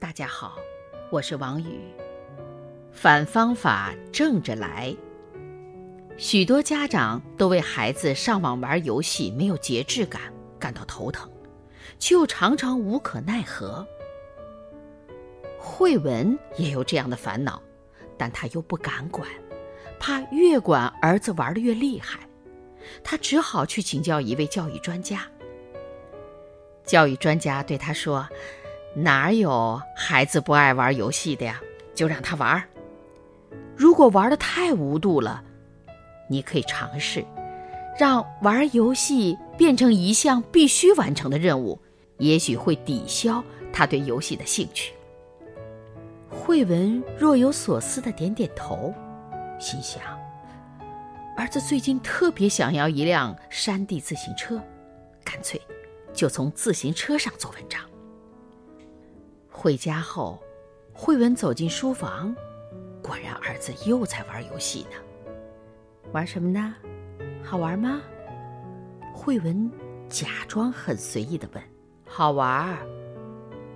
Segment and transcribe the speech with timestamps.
[0.00, 0.58] 大家好，
[1.10, 1.80] 我是王宇。
[2.92, 4.94] 反方法正着来。
[6.16, 10.20] 许多家长都为孩子上网玩游戏没有节制感
[10.58, 11.30] 感到头疼，
[11.98, 13.86] 却又常常无可奈何。
[15.58, 17.62] 慧文也有这样的烦恼。
[18.16, 19.28] 但他又不敢管，
[19.98, 22.20] 怕越管儿子玩的越厉害，
[23.02, 25.22] 他只好去请教一位教育专家。
[26.84, 28.28] 教育专家对他说
[28.94, 31.60] ：“哪有孩子不爱玩游戏的呀？
[31.94, 32.62] 就让他玩。
[33.76, 35.42] 如果玩的太无度了，
[36.28, 37.24] 你可以尝试
[37.98, 41.78] 让玩游戏变成一项必须完成的任务，
[42.18, 43.42] 也许会抵消
[43.72, 44.92] 他对游戏的兴趣。”
[46.30, 48.92] 慧文若有所思的点点头，
[49.58, 50.02] 心想：
[51.36, 54.60] 儿子最近特别想要一辆山地自行车，
[55.24, 55.60] 干脆
[56.12, 57.80] 就从自行车上做文章。
[59.64, 60.38] 回家后，
[60.92, 62.36] 慧文走进书房，
[63.02, 64.98] 果然儿子又在玩游戏呢。
[66.12, 66.74] 玩什么呢？
[67.42, 68.02] 好玩吗？
[69.14, 69.72] 慧文
[70.06, 71.64] 假装很随意的问。
[72.06, 72.76] 好玩。
[72.76, 72.76] 儿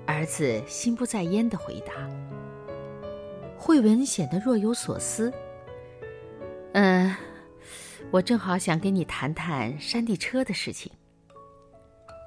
[0.07, 1.95] 儿子心不在焉的回答。
[3.57, 5.33] 慧文显得若有所思。
[6.75, 7.17] 嗯，
[8.11, 10.93] 我正好想跟你谈谈山地车的事情。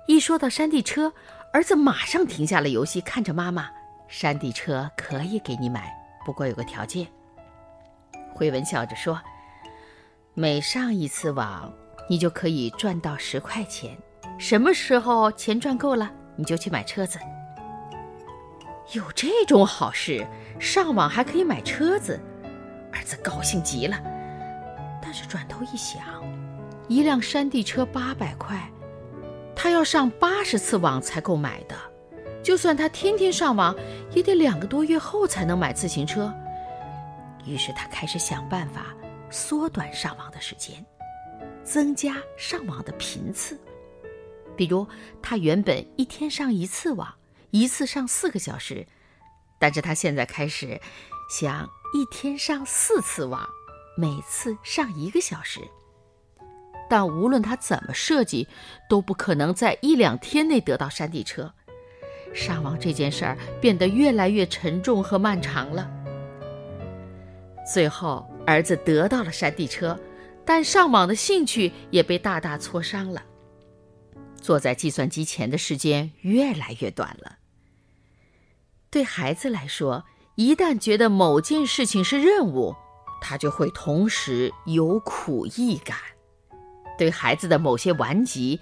[0.08, 1.14] 一说到山地车，
[1.54, 3.70] 儿子马上停下了游戏，看着妈妈
[4.08, 5.94] ：“山地车可以给你买，
[6.26, 7.06] 不过有个条件。”
[8.34, 9.22] 慧文笑着说
[10.34, 11.72] ：“每上一次网，
[12.10, 13.98] 你就可以赚到十块钱。
[14.40, 17.20] 什么时候钱赚够了，你就去买车子。”
[18.96, 20.26] 有这种好事，
[20.58, 22.18] 上网还可以买车子，
[22.94, 24.02] 儿子高兴极了。
[25.02, 26.02] 但是转头一想，
[26.88, 28.70] 一辆山地车八百块，
[29.62, 31.76] 他要上八十次网才够买的。
[32.42, 33.76] 就算他天天上网，
[34.12, 36.34] 也得两个多月后才能买自行车。
[37.46, 38.88] 于是他开始想办法
[39.30, 40.84] 缩短上网的时间，
[41.64, 43.56] 增加上网的频次。
[44.58, 44.88] 比如，
[45.22, 47.14] 他原本一天上一次网。
[47.52, 48.88] 一次上四个小时，
[49.60, 50.82] 但是他现在开始
[51.30, 53.48] 想一天上四次网，
[53.96, 55.60] 每次上一个小时。
[56.92, 58.50] 但无论他怎么设计，
[58.90, 61.54] 都不可能在一两天内得到山地车。
[62.34, 65.90] 上网这件事儿变得越来越沉重和漫长了。
[67.74, 69.98] 最后，儿子得到了山地车，
[70.44, 73.24] 但上网的兴趣也被大大挫伤了。
[74.36, 77.38] 坐在计算机前的时间越来越短了。
[78.90, 80.04] 对孩子来说，
[80.36, 82.76] 一旦觉得某件事情是任务，
[83.22, 85.98] 他就会同时有苦役感。
[87.02, 88.60] 对孩子的某些顽疾，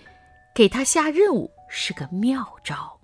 [0.54, 2.98] 给他下任务是个妙招。